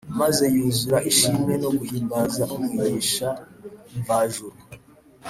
maze 0.19 0.43
yuzura 0.55 0.97
ishimwe 1.11 1.53
no 1.63 1.69
guhimbaza 1.77 2.43
Umwigisha 2.55 3.27
mvajuru 3.99 4.57